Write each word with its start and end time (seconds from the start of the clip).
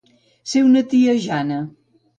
Ser 0.53 0.63
una 0.69 0.83
tia 0.95 1.17
Jana. 1.29 1.63